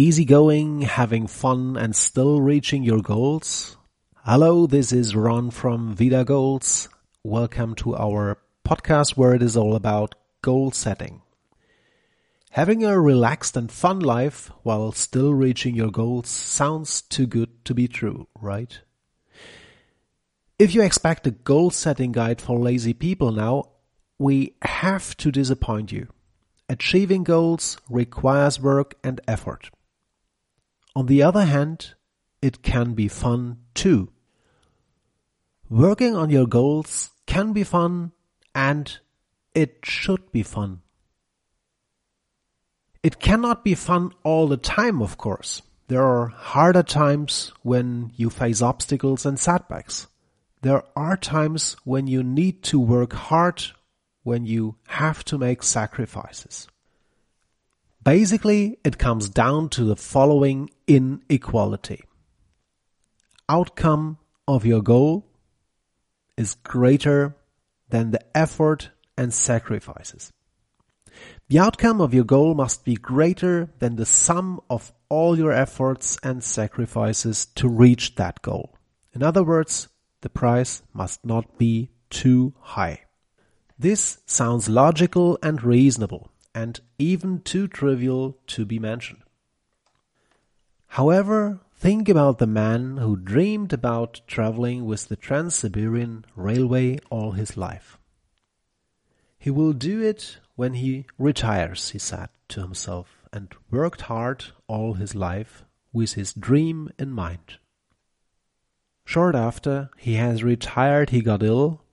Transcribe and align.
easygoing, 0.00 0.80
having 0.80 1.26
fun, 1.26 1.76
and 1.76 1.94
still 1.94 2.40
reaching 2.40 2.82
your 2.82 3.02
goals? 3.02 3.76
Hello, 4.24 4.66
this 4.66 4.92
is 4.92 5.14
Ron 5.14 5.50
from 5.50 5.94
Vida 5.94 6.24
Goals. 6.24 6.88
Welcome 7.22 7.74
to 7.74 7.94
our 7.94 8.38
podcast 8.66 9.18
where 9.18 9.34
it 9.34 9.42
is 9.42 9.58
all 9.58 9.76
about 9.76 10.14
goal 10.40 10.70
setting. 10.70 11.20
Having 12.52 12.82
a 12.82 12.98
relaxed 12.98 13.58
and 13.58 13.70
fun 13.70 14.00
life 14.00 14.50
while 14.62 14.90
still 14.92 15.34
reaching 15.34 15.76
your 15.76 15.90
goals 15.90 16.30
sounds 16.30 17.02
too 17.02 17.26
good 17.26 17.62
to 17.66 17.74
be 17.74 17.86
true, 17.86 18.26
right? 18.40 18.80
If 20.58 20.74
you 20.74 20.80
expect 20.80 21.26
a 21.26 21.30
goal 21.30 21.68
setting 21.68 22.12
guide 22.12 22.40
for 22.40 22.58
lazy 22.58 22.94
people 22.94 23.32
now, 23.32 23.64
we 24.18 24.54
have 24.62 25.14
to 25.18 25.30
disappoint 25.30 25.92
you. 25.92 26.08
Achieving 26.70 27.22
goals 27.22 27.76
requires 27.90 28.58
work 28.58 28.94
and 29.04 29.20
effort. 29.28 29.68
On 30.94 31.06
the 31.06 31.22
other 31.22 31.44
hand, 31.44 31.94
it 32.42 32.62
can 32.62 32.94
be 32.94 33.08
fun 33.08 33.58
too. 33.74 34.10
Working 35.68 36.16
on 36.16 36.30
your 36.30 36.46
goals 36.46 37.10
can 37.26 37.52
be 37.52 37.62
fun 37.62 38.12
and 38.54 38.98
it 39.54 39.78
should 39.84 40.32
be 40.32 40.42
fun. 40.42 40.80
It 43.02 43.20
cannot 43.20 43.64
be 43.64 43.74
fun 43.74 44.12
all 44.24 44.48
the 44.48 44.56
time, 44.56 45.00
of 45.00 45.16
course. 45.16 45.62
There 45.88 46.02
are 46.02 46.26
harder 46.26 46.82
times 46.82 47.52
when 47.62 48.12
you 48.16 48.30
face 48.30 48.60
obstacles 48.60 49.24
and 49.24 49.38
setbacks. 49.38 50.06
There 50.62 50.82
are 50.94 51.16
times 51.16 51.76
when 51.84 52.06
you 52.06 52.22
need 52.22 52.62
to 52.64 52.78
work 52.78 53.12
hard, 53.12 53.62
when 54.22 54.44
you 54.44 54.76
have 54.88 55.24
to 55.24 55.38
make 55.38 55.62
sacrifices. 55.62 56.68
Basically, 58.02 58.78
it 58.84 58.98
comes 58.98 59.28
down 59.28 59.68
to 59.70 59.84
the 59.84 59.96
following 59.96 60.70
inequality. 60.90 62.02
Outcome 63.48 64.18
of 64.48 64.66
your 64.66 64.82
goal 64.82 65.24
is 66.36 66.54
greater 66.54 67.36
than 67.90 68.10
the 68.10 68.20
effort 68.36 68.90
and 69.16 69.32
sacrifices. 69.32 70.32
The 71.48 71.60
outcome 71.60 72.00
of 72.00 72.12
your 72.12 72.24
goal 72.24 72.54
must 72.54 72.84
be 72.84 72.94
greater 72.94 73.72
than 73.78 73.94
the 73.94 74.06
sum 74.06 74.60
of 74.68 74.92
all 75.08 75.38
your 75.38 75.52
efforts 75.52 76.18
and 76.24 76.42
sacrifices 76.42 77.46
to 77.54 77.68
reach 77.68 78.16
that 78.16 78.42
goal. 78.42 78.76
In 79.12 79.22
other 79.22 79.44
words, 79.44 79.88
the 80.22 80.28
price 80.28 80.82
must 80.92 81.24
not 81.24 81.56
be 81.56 81.90
too 82.08 82.54
high. 82.58 83.02
This 83.78 84.18
sounds 84.26 84.68
logical 84.68 85.38
and 85.40 85.62
reasonable, 85.62 86.32
and 86.52 86.80
even 86.98 87.42
too 87.42 87.68
trivial 87.68 88.38
to 88.48 88.64
be 88.64 88.80
mentioned. 88.80 89.22
However, 90.94 91.60
think 91.76 92.08
about 92.08 92.38
the 92.38 92.48
man 92.48 92.96
who 92.96 93.14
dreamed 93.14 93.72
about 93.72 94.22
traveling 94.26 94.86
with 94.86 95.06
the 95.06 95.14
Trans-Siberian 95.14 96.24
Railway 96.34 96.98
all 97.10 97.30
his 97.30 97.56
life. 97.56 97.96
He 99.38 99.50
will 99.50 99.72
do 99.72 100.02
it 100.02 100.38
when 100.56 100.74
he 100.74 101.06
retires, 101.16 101.90
he 101.90 102.00
said 102.00 102.28
to 102.48 102.62
himself, 102.62 103.22
and 103.32 103.54
worked 103.70 104.02
hard 104.02 104.46
all 104.66 104.94
his 104.94 105.14
life 105.14 105.64
with 105.92 106.14
his 106.14 106.32
dream 106.32 106.90
in 106.98 107.12
mind. 107.12 107.58
Short 109.04 109.36
after 109.36 109.90
he 109.96 110.14
has 110.14 110.42
retired, 110.42 111.10
he 111.10 111.22
got 111.22 111.44
ill 111.44 111.84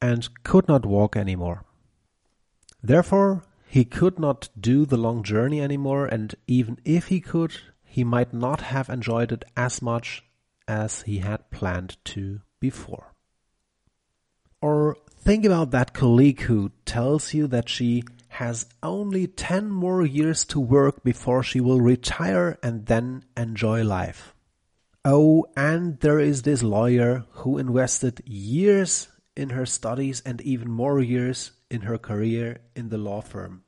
and 0.00 0.30
could 0.44 0.66
not 0.66 0.86
walk 0.86 1.14
anymore. 1.14 1.64
Therefore, 2.82 3.42
he 3.68 3.84
could 3.84 4.18
not 4.18 4.48
do 4.58 4.86
the 4.86 4.96
long 4.96 5.22
journey 5.22 5.60
anymore, 5.60 6.06
and 6.06 6.34
even 6.46 6.78
if 6.86 7.08
he 7.08 7.20
could, 7.20 7.52
he 7.96 8.04
might 8.04 8.34
not 8.34 8.60
have 8.60 8.90
enjoyed 8.90 9.32
it 9.32 9.42
as 9.56 9.80
much 9.80 10.22
as 10.68 11.00
he 11.08 11.20
had 11.20 11.50
planned 11.50 11.96
to 12.04 12.42
before. 12.60 13.14
Or 14.60 14.98
think 15.18 15.46
about 15.46 15.70
that 15.70 15.94
colleague 15.94 16.42
who 16.42 16.72
tells 16.84 17.32
you 17.32 17.46
that 17.46 17.70
she 17.70 18.02
has 18.28 18.66
only 18.82 19.26
10 19.26 19.70
more 19.70 20.04
years 20.04 20.44
to 20.44 20.60
work 20.60 21.02
before 21.04 21.42
she 21.42 21.58
will 21.58 21.80
retire 21.80 22.58
and 22.62 22.84
then 22.84 23.24
enjoy 23.34 23.82
life. 23.82 24.34
Oh, 25.02 25.46
and 25.56 25.98
there 26.00 26.20
is 26.20 26.42
this 26.42 26.62
lawyer 26.62 27.24
who 27.30 27.56
invested 27.56 28.20
years 28.26 29.08
in 29.34 29.48
her 29.48 29.64
studies 29.64 30.20
and 30.26 30.42
even 30.42 30.70
more 30.70 31.00
years 31.00 31.52
in 31.70 31.80
her 31.80 31.96
career 31.96 32.58
in 32.74 32.90
the 32.90 32.98
law 32.98 33.22
firm, 33.22 33.64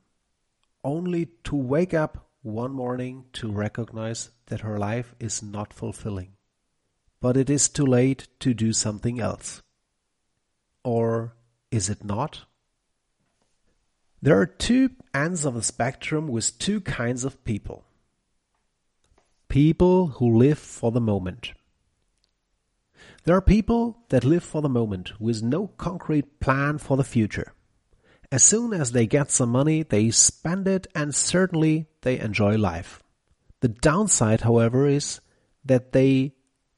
only 0.83 1.29
to 1.45 1.55
wake 1.55 1.95
up 1.95 2.28
one 2.41 2.71
morning 2.71 3.25
to 3.33 3.51
recognize 3.51 4.31
that 4.47 4.61
her 4.61 4.77
life 4.77 5.13
is 5.19 5.43
not 5.43 5.73
fulfilling. 5.73 6.33
But 7.21 7.35
it 7.35 7.49
is 7.49 7.67
too 7.67 7.85
late 7.85 8.27
to 8.39 8.53
do 8.53 8.71
something 8.71 9.19
else. 9.19 9.61
Or 10.83 11.35
is 11.71 11.89
it 11.89 12.03
not? 12.03 12.45
There 14.21 14.39
are 14.39 14.45
two 14.45 14.91
ends 15.13 15.45
of 15.45 15.53
the 15.53 15.63
spectrum 15.63 16.27
with 16.27 16.57
two 16.59 16.81
kinds 16.81 17.23
of 17.23 17.43
people. 17.43 17.85
People 19.47 20.07
who 20.07 20.37
live 20.37 20.59
for 20.59 20.91
the 20.91 21.01
moment. 21.01 21.53
There 23.23 23.35
are 23.35 23.41
people 23.41 23.99
that 24.09 24.23
live 24.23 24.43
for 24.43 24.61
the 24.61 24.69
moment 24.69 25.19
with 25.19 25.43
no 25.43 25.67
concrete 25.67 26.39
plan 26.39 26.77
for 26.77 26.97
the 26.97 27.03
future. 27.03 27.53
As 28.31 28.43
soon 28.43 28.73
as 28.73 28.91
they 28.91 29.07
get 29.07 29.31
some 29.31 29.49
money, 29.49 29.83
they 29.83 30.11
spend 30.11 30.67
it 30.67 30.85
and 30.93 31.15
certainly 31.15 31.87
they 32.01 32.19
enjoy 32.19 32.57
life. 32.57 33.01
The 33.61 33.69
downside, 33.69 34.41
however, 34.41 34.87
is 34.87 35.19
that 35.65 35.91
they 35.91 36.35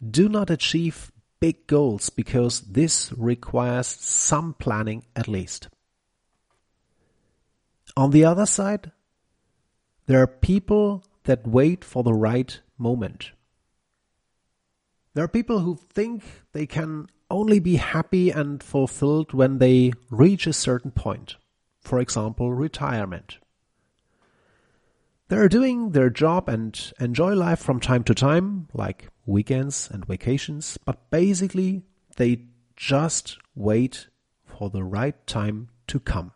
do 0.10 0.30
not 0.30 0.50
achieve 0.50 1.12
big 1.40 1.68
goals 1.68 2.10
because 2.10 2.62
this 2.62 3.12
requires 3.18 3.88
some 3.88 4.54
planning 4.54 5.04
at 5.16 5.28
least. 5.28 5.68
On 7.98 8.12
the 8.12 8.24
other 8.24 8.46
side, 8.46 8.92
there 10.06 10.22
are 10.22 10.28
people 10.28 11.04
that 11.24 11.46
wait 11.46 11.84
for 11.84 12.04
the 12.04 12.14
right 12.14 12.62
moment. 12.78 13.32
There 15.14 15.24
are 15.24 15.28
people 15.28 15.60
who 15.60 15.76
think 15.76 16.24
they 16.54 16.66
can 16.66 17.08
only 17.30 17.60
be 17.60 17.76
happy 17.76 18.30
and 18.30 18.64
fulfilled 18.64 19.34
when 19.34 19.58
they 19.58 19.92
reach 20.10 20.48
a 20.48 20.54
certain 20.54 20.92
point. 20.92 21.36
For 21.82 22.00
example, 22.00 22.54
retirement. 22.54 23.40
They 25.28 25.38
are 25.38 25.50
doing 25.50 25.92
their 25.92 26.10
job 26.10 26.48
and 26.48 26.94
enjoy 27.00 27.34
life 27.34 27.60
from 27.60 27.80
time 27.80 28.04
to 28.06 28.14
time, 28.14 28.68
like 28.74 29.10
weekends 29.26 29.90
and 29.90 30.06
vacations, 30.06 30.78
but 30.86 31.10
basically 31.10 31.84
they 32.18 32.46
just 32.76 33.38
wait 33.56 34.08
for 34.46 34.70
the 34.70 34.84
right 34.84 35.26
time 35.26 35.70
to 35.88 36.00
come. 36.00 36.34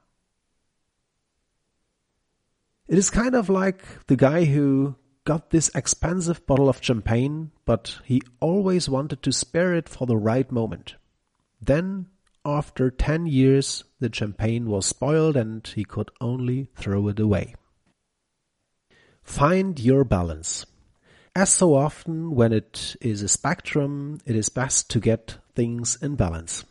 It 2.87 2.97
is 2.97 3.09
kind 3.09 3.35
of 3.35 3.49
like 3.49 3.83
the 4.07 4.15
guy 4.15 4.45
who 4.45 4.95
got 5.25 5.49
this 5.49 5.71
expensive 5.73 6.45
bottle 6.45 6.69
of 6.69 6.83
champagne, 6.83 7.51
but 7.65 7.99
he 8.03 8.21
always 8.39 8.87
wanted 8.87 9.23
to 9.23 9.31
spare 9.31 9.73
it 9.73 9.89
for 9.89 10.05
the 10.05 10.17
right 10.17 10.51
moment. 10.51 10.95
Then, 11.59 12.07
after 12.45 12.91
10 12.91 13.27
years, 13.27 13.83
the 13.99 14.09
champagne 14.13 14.69
was 14.69 14.85
spoiled 14.85 15.35
and 15.35 15.65
he 15.65 15.83
could 15.83 16.11
only 16.21 16.69
throw 16.75 17.07
it 17.07 17.19
away. 17.19 17.55
Find 19.23 19.79
your 19.79 20.03
balance. 20.03 20.65
As 21.35 21.49
so 21.49 21.75
often 21.75 22.35
when 22.35 22.53
it 22.53 22.95
is 23.01 23.21
a 23.21 23.27
spectrum, 23.27 24.19
it 24.25 24.35
is 24.35 24.49
best 24.49 24.89
to 24.91 24.99
get 24.99 25.37
things 25.55 25.97
in 26.01 26.15
balance. 26.15 26.63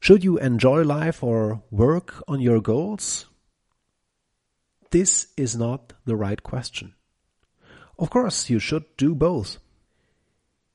Should 0.00 0.22
you 0.22 0.38
enjoy 0.38 0.82
life 0.82 1.22
or 1.22 1.62
work 1.70 2.22
on 2.28 2.40
your 2.40 2.60
goals? 2.60 3.26
this 4.90 5.28
is 5.36 5.54
not 5.54 5.92
the 6.06 6.16
right 6.16 6.42
question. 6.42 6.94
Of 7.98 8.08
course, 8.08 8.48
you 8.48 8.58
should 8.58 8.84
do 8.96 9.14
both. 9.14 9.58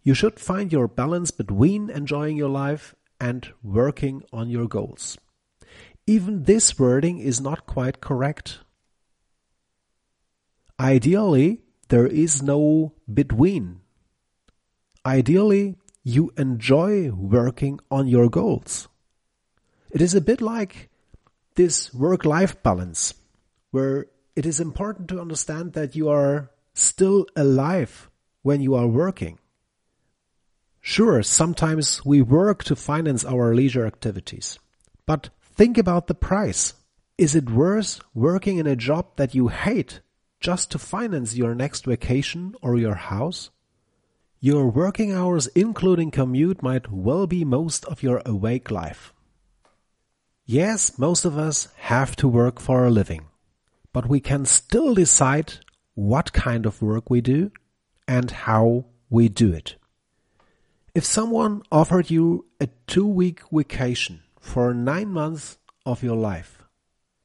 You 0.03 0.13
should 0.13 0.39
find 0.39 0.71
your 0.71 0.87
balance 0.87 1.31
between 1.31 1.89
enjoying 1.89 2.37
your 2.37 2.49
life 2.49 2.95
and 3.21 3.53
working 3.61 4.23
on 4.33 4.49
your 4.49 4.67
goals. 4.67 5.17
Even 6.07 6.43
this 6.43 6.79
wording 6.79 7.19
is 7.19 7.39
not 7.39 7.67
quite 7.67 8.01
correct. 8.01 8.59
Ideally, 10.79 11.61
there 11.89 12.07
is 12.07 12.41
no 12.41 12.95
between. 13.05 13.81
Ideally, 15.05 15.77
you 16.03 16.33
enjoy 16.35 17.11
working 17.11 17.79
on 17.91 18.07
your 18.07 18.27
goals. 18.27 18.87
It 19.91 20.01
is 20.01 20.15
a 20.15 20.21
bit 20.21 20.41
like 20.41 20.89
this 21.55 21.93
work-life 21.93 22.63
balance 22.63 23.13
where 23.69 24.07
it 24.35 24.47
is 24.47 24.59
important 24.59 25.07
to 25.09 25.21
understand 25.21 25.73
that 25.73 25.95
you 25.95 26.09
are 26.09 26.49
still 26.73 27.27
alive 27.35 28.09
when 28.41 28.61
you 28.61 28.73
are 28.73 28.87
working. 28.87 29.37
Sure, 30.81 31.21
sometimes 31.21 32.03
we 32.03 32.23
work 32.23 32.63
to 32.63 32.75
finance 32.75 33.23
our 33.23 33.53
leisure 33.53 33.85
activities, 33.85 34.57
but 35.05 35.29
think 35.43 35.77
about 35.77 36.07
the 36.07 36.15
price. 36.15 36.73
Is 37.19 37.35
it 37.35 37.51
worth 37.51 38.01
working 38.15 38.57
in 38.57 38.65
a 38.65 38.75
job 38.75 39.05
that 39.17 39.35
you 39.35 39.49
hate 39.49 40.01
just 40.39 40.71
to 40.71 40.79
finance 40.79 41.35
your 41.35 41.53
next 41.53 41.85
vacation 41.85 42.55
or 42.63 42.77
your 42.77 42.95
house? 42.95 43.51
Your 44.39 44.71
working 44.71 45.13
hours, 45.13 45.45
including 45.53 46.09
commute, 46.09 46.63
might 46.63 46.91
well 46.91 47.27
be 47.27 47.45
most 47.45 47.85
of 47.85 48.01
your 48.01 48.23
awake 48.25 48.71
life. 48.71 49.13
Yes, 50.47 50.97
most 50.97 51.25
of 51.25 51.37
us 51.37 51.67
have 51.77 52.15
to 52.15 52.27
work 52.27 52.59
for 52.59 52.85
a 52.85 52.89
living, 52.89 53.27
but 53.93 54.09
we 54.09 54.19
can 54.19 54.45
still 54.45 54.95
decide 54.95 55.53
what 55.93 56.33
kind 56.33 56.65
of 56.65 56.81
work 56.81 57.11
we 57.11 57.21
do 57.21 57.51
and 58.07 58.31
how 58.31 58.85
we 59.11 59.29
do 59.29 59.53
it. 59.53 59.75
If 60.93 61.05
someone 61.05 61.61
offered 61.71 62.09
you 62.09 62.47
a 62.59 62.67
two 62.85 63.07
week 63.07 63.43
vacation 63.49 64.23
for 64.41 64.73
nine 64.73 65.07
months 65.07 65.57
of 65.85 66.03
your 66.03 66.17
life, 66.17 66.63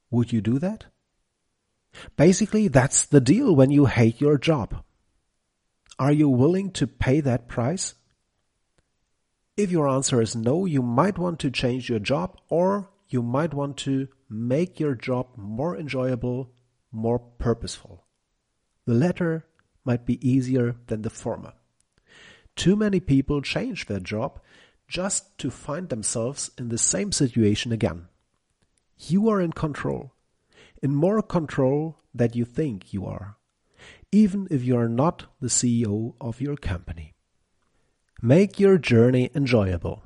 would 0.09 0.33
you 0.33 0.41
do 0.41 0.61
that? 0.61 0.87
Basically, 2.17 2.69
that's 2.69 3.07
the 3.07 3.21
deal 3.21 3.57
when 3.57 3.73
you 3.73 3.87
hate 3.87 4.21
your 4.21 4.39
job. 4.39 4.85
Are 5.99 6.13
you 6.13 6.29
willing 6.29 6.71
to 6.73 6.87
pay 6.87 7.21
that 7.23 7.49
price? 7.49 7.95
If 9.57 9.73
your 9.73 9.89
answer 9.89 10.21
is 10.23 10.37
no, 10.37 10.65
you 10.65 10.81
might 10.81 11.19
want 11.19 11.41
to 11.41 11.51
change 11.51 11.89
your 11.89 11.99
job 11.99 12.39
or 12.49 12.91
you 13.09 13.21
might 13.21 13.53
want 13.53 13.79
to 13.79 14.07
make 14.31 14.79
your 14.79 14.95
job 14.95 15.29
more 15.37 15.77
enjoyable, 15.77 16.53
more 16.93 17.19
purposeful. 17.19 18.05
The 18.85 18.95
latter 18.95 19.47
might 19.85 20.07
be 20.07 20.25
easier 20.29 20.77
than 20.87 21.03
the 21.03 21.11
former. 21.11 21.55
Too 22.57 22.75
many 22.75 23.01
people 23.01 23.43
change 23.43 23.87
their 23.87 24.01
job 24.01 24.41
just 24.89 25.39
to 25.39 25.51
find 25.51 25.89
themselves 25.89 26.51
in 26.59 26.69
the 26.69 26.79
same 26.79 27.13
situation 27.13 27.71
again. 27.71 28.09
You 28.99 29.29
are 29.29 29.41
in 29.41 29.53
control 29.53 30.13
in 30.83 30.95
more 30.95 31.23
control 31.23 31.99
than 32.15 32.31
you 32.35 32.45
think 32.45 32.93
you 32.93 33.07
are, 33.07 33.37
even 34.13 34.47
if 34.51 34.63
you 34.65 34.77
are 34.77 34.89
not 34.89 35.27
the 35.41 35.49
CEO 35.49 36.15
of 36.21 36.41
your 36.41 36.57
company. 36.57 37.15
Make 38.23 38.59
your 38.61 38.79
journey 38.79 39.31
enjoyable. 39.35 40.03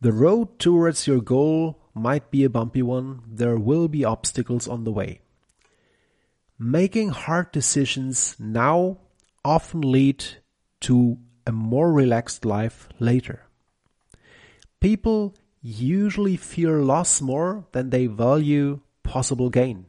The 0.00 0.12
road 0.12 0.58
towards 0.58 1.06
your 1.06 1.20
goal 1.20 1.78
might 1.94 2.30
be 2.30 2.44
a 2.44 2.50
bumpy 2.50 2.82
one, 2.82 3.22
there 3.26 3.58
will 3.58 3.88
be 3.88 4.04
obstacles 4.04 4.68
on 4.68 4.84
the 4.84 4.92
way. 4.92 5.20
Making 6.58 7.10
hard 7.10 7.52
decisions 7.52 8.36
now 8.38 8.98
often 9.44 9.80
lead 9.80 10.24
to 10.80 11.18
a 11.50 11.52
more 11.52 11.92
relaxed 11.92 12.44
life 12.44 12.88
later. 13.00 13.42
People 14.80 15.34
usually 15.60 16.36
fear 16.36 16.78
loss 16.78 17.20
more 17.20 17.66
than 17.72 17.90
they 17.90 18.06
value 18.06 18.80
possible 19.02 19.50
gain. 19.50 19.86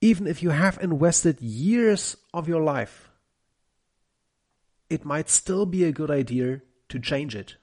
Even 0.00 0.26
if 0.26 0.42
you 0.42 0.50
have 0.50 0.78
invested 0.80 1.40
years 1.42 2.16
of 2.32 2.48
your 2.48 2.62
life, 2.62 3.10
it 4.88 5.04
might 5.04 5.28
still 5.28 5.66
be 5.66 5.84
a 5.84 5.92
good 5.92 6.10
idea 6.10 6.62
to 6.88 6.98
change 6.98 7.36
it 7.36 7.56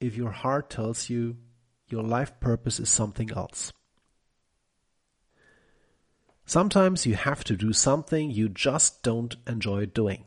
if 0.00 0.16
your 0.16 0.32
heart 0.32 0.68
tells 0.68 1.08
you 1.08 1.36
your 1.88 2.02
life 2.02 2.38
purpose 2.40 2.80
is 2.80 2.90
something 2.90 3.30
else. 3.32 3.72
Sometimes 6.44 7.06
you 7.06 7.14
have 7.14 7.44
to 7.44 7.56
do 7.56 7.72
something 7.72 8.30
you 8.30 8.48
just 8.48 9.02
don't 9.04 9.36
enjoy 9.46 9.86
doing. 9.86 10.24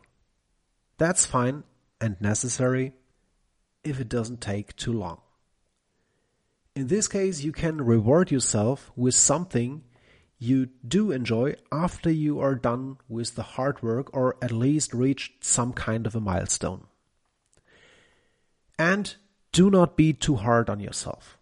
That's 1.01 1.25
fine 1.25 1.63
and 1.99 2.21
necessary 2.21 2.93
if 3.83 3.99
it 3.99 4.07
doesn't 4.07 4.39
take 4.39 4.75
too 4.75 4.93
long. 4.93 5.21
In 6.75 6.89
this 6.89 7.07
case, 7.07 7.41
you 7.41 7.51
can 7.51 7.81
reward 7.81 8.29
yourself 8.29 8.91
with 8.95 9.15
something 9.15 9.83
you 10.37 10.67
do 10.87 11.09
enjoy 11.11 11.55
after 11.71 12.11
you 12.11 12.39
are 12.39 12.53
done 12.53 12.97
with 13.09 13.33
the 13.33 13.41
hard 13.41 13.81
work 13.81 14.15
or 14.15 14.35
at 14.43 14.51
least 14.51 14.93
reached 14.93 15.43
some 15.43 15.73
kind 15.73 16.05
of 16.05 16.13
a 16.15 16.19
milestone. 16.19 16.85
And 18.77 19.15
do 19.51 19.71
not 19.71 19.97
be 19.97 20.13
too 20.13 20.35
hard 20.35 20.69
on 20.69 20.79
yourself. 20.79 21.39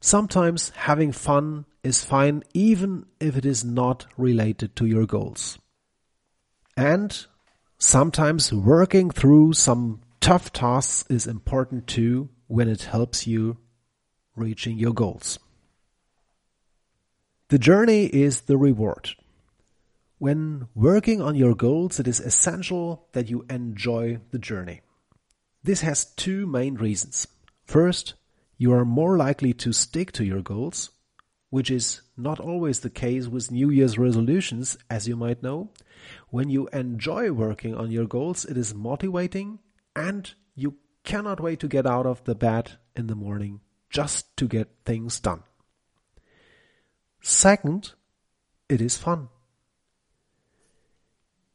Sometimes 0.00 0.70
having 0.86 1.10
fun 1.10 1.64
is 1.82 2.04
fine 2.04 2.44
even 2.54 3.06
if 3.18 3.36
it 3.36 3.44
is 3.44 3.64
not 3.64 4.06
related 4.16 4.76
to 4.76 4.86
your 4.86 5.04
goals. 5.04 5.58
And 6.76 7.26
sometimes 7.78 8.52
working 8.52 9.10
through 9.10 9.52
some 9.52 10.00
tough 10.20 10.52
tasks 10.52 11.04
is 11.08 11.26
important 11.26 11.86
too 11.86 12.28
when 12.48 12.68
it 12.68 12.82
helps 12.82 13.26
you 13.26 13.56
reaching 14.34 14.78
your 14.78 14.92
goals. 14.92 15.38
The 17.48 17.58
journey 17.58 18.06
is 18.06 18.42
the 18.42 18.58
reward. 18.58 19.10
When 20.18 20.68
working 20.74 21.22
on 21.22 21.36
your 21.36 21.54
goals, 21.54 22.00
it 22.00 22.08
is 22.08 22.20
essential 22.20 23.06
that 23.12 23.30
you 23.30 23.46
enjoy 23.48 24.18
the 24.32 24.38
journey. 24.38 24.82
This 25.62 25.80
has 25.82 26.04
two 26.04 26.46
main 26.46 26.74
reasons. 26.74 27.26
First, 27.64 28.14
you 28.56 28.72
are 28.72 28.84
more 28.84 29.16
likely 29.16 29.52
to 29.54 29.72
stick 29.72 30.10
to 30.12 30.24
your 30.24 30.42
goals, 30.42 30.90
which 31.50 31.70
is 31.70 32.02
not 32.16 32.38
always 32.40 32.80
the 32.80 32.90
case 32.90 33.26
with 33.26 33.50
New 33.50 33.70
Year's 33.70 33.98
resolutions, 33.98 34.76
as 34.90 35.08
you 35.08 35.16
might 35.16 35.42
know. 35.42 35.70
When 36.28 36.50
you 36.50 36.68
enjoy 36.72 37.32
working 37.32 37.74
on 37.74 37.90
your 37.90 38.06
goals, 38.06 38.44
it 38.44 38.56
is 38.56 38.74
motivating 38.74 39.58
and 39.96 40.32
you 40.54 40.76
cannot 41.04 41.40
wait 41.40 41.60
to 41.60 41.68
get 41.68 41.86
out 41.86 42.06
of 42.06 42.22
the 42.24 42.34
bed 42.34 42.72
in 42.94 43.06
the 43.06 43.14
morning 43.14 43.60
just 43.88 44.36
to 44.36 44.46
get 44.46 44.68
things 44.84 45.20
done. 45.20 45.42
Second, 47.20 47.94
it 48.68 48.80
is 48.80 48.98
fun. 48.98 49.28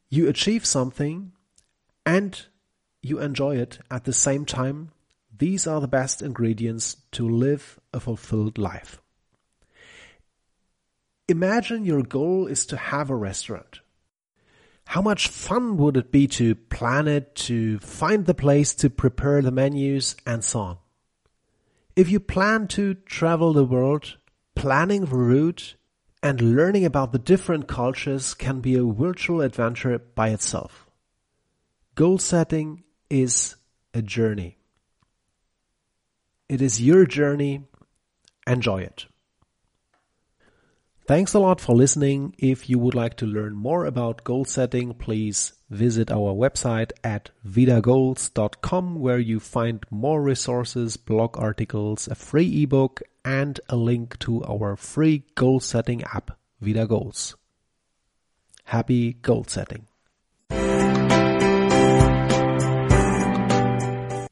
You 0.08 0.28
achieve 0.28 0.66
something 0.66 1.32
and 2.04 2.46
you 3.02 3.20
enjoy 3.20 3.56
it 3.56 3.78
at 3.90 4.04
the 4.04 4.12
same 4.12 4.44
time. 4.44 4.90
These 5.36 5.66
are 5.66 5.80
the 5.80 5.88
best 5.88 6.22
ingredients 6.22 6.96
to 7.12 7.28
live 7.28 7.78
a 7.92 8.00
fulfilled 8.00 8.58
life. 8.58 9.00
Imagine 11.28 11.84
your 11.84 12.02
goal 12.02 12.46
is 12.46 12.66
to 12.66 12.76
have 12.76 13.08
a 13.08 13.16
restaurant. 13.16 13.80
How 14.86 15.00
much 15.00 15.28
fun 15.28 15.78
would 15.78 15.96
it 15.96 16.12
be 16.12 16.26
to 16.28 16.54
plan 16.54 17.08
it, 17.08 17.34
to 17.36 17.78
find 17.78 18.26
the 18.26 18.34
place, 18.34 18.74
to 18.76 18.90
prepare 18.90 19.40
the 19.40 19.50
menus, 19.50 20.16
and 20.26 20.44
so 20.44 20.60
on? 20.60 20.78
If 21.96 22.10
you 22.10 22.20
plan 22.20 22.68
to 22.68 22.94
travel 22.94 23.54
the 23.54 23.64
world, 23.64 24.18
planning 24.54 25.06
the 25.06 25.16
route 25.16 25.76
and 26.22 26.56
learning 26.56 26.84
about 26.84 27.12
the 27.12 27.18
different 27.18 27.68
cultures 27.68 28.34
can 28.34 28.60
be 28.60 28.74
a 28.74 28.84
virtual 28.84 29.40
adventure 29.40 29.98
by 29.98 30.28
itself. 30.28 30.90
Goal 31.94 32.18
setting 32.18 32.82
is 33.08 33.56
a 33.94 34.02
journey. 34.02 34.58
It 36.48 36.60
is 36.60 36.82
your 36.82 37.06
journey. 37.06 37.64
Enjoy 38.46 38.82
it. 38.82 39.06
Thanks 41.06 41.34
a 41.34 41.38
lot 41.38 41.60
for 41.60 41.76
listening. 41.76 42.34
If 42.38 42.70
you 42.70 42.78
would 42.78 42.94
like 42.94 43.16
to 43.18 43.26
learn 43.26 43.54
more 43.54 43.84
about 43.84 44.24
goal 44.24 44.46
setting, 44.46 44.94
please 44.94 45.52
visit 45.68 46.10
our 46.10 46.32
website 46.32 46.92
at 47.02 47.28
vidagoals.com 47.46 48.94
where 48.98 49.18
you 49.18 49.38
find 49.38 49.84
more 49.90 50.22
resources, 50.22 50.96
blog 50.96 51.36
articles, 51.36 52.08
a 52.08 52.14
free 52.14 52.62
ebook, 52.62 53.02
and 53.22 53.60
a 53.68 53.76
link 53.76 54.18
to 54.20 54.42
our 54.44 54.76
free 54.76 55.24
goal 55.34 55.60
setting 55.60 56.02
app, 56.04 56.38
Vida 56.62 56.86
Goals. 56.86 57.36
Happy 58.64 59.12
goal 59.12 59.44
setting! 59.46 59.86